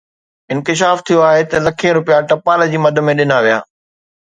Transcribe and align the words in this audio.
انڪشاف 0.53 0.97
ٿيو 1.05 1.19
آهي 1.29 1.43
ته 1.51 1.57
لکين 1.67 1.93
رپيا 2.01 2.17
ٽپال 2.33 2.59
جي 2.71 2.77
مد 2.87 2.95
۾ 3.11 3.19
ڏنا 3.23 3.37
ويا 3.47 3.59